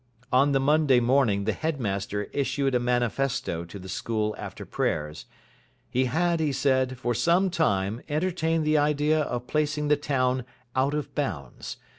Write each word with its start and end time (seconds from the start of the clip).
On 0.33 0.51
the 0.51 0.59
Monday 0.59 0.99
morning 0.99 1.43
the 1.43 1.53
headmaster 1.53 2.23
issued 2.33 2.73
a 2.73 2.79
manifesto 2.79 3.63
to 3.65 3.77
the 3.77 3.87
school 3.87 4.33
after 4.39 4.65
prayers. 4.65 5.25
He 5.91 6.05
had, 6.05 6.39
he 6.39 6.51
said, 6.51 6.97
for 6.97 7.13
some 7.13 7.51
time 7.51 8.01
entertained 8.09 8.65
the 8.65 8.79
idea 8.79 9.21
of 9.21 9.45
placing 9.45 9.89
the 9.89 9.97
town 9.97 10.43
out 10.75 10.95
of 10.95 11.13
bounds. 11.13 11.77